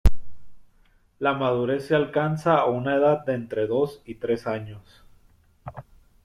La 1.19 1.35
madurez 1.35 1.85
se 1.85 1.93
alcanza 1.93 2.55
a 2.57 2.65
una 2.65 2.95
edad 2.95 3.23
de 3.23 3.35
entre 3.35 3.67
dos 3.67 4.01
y 4.03 4.15
tres 4.15 4.47
años. 4.47 5.03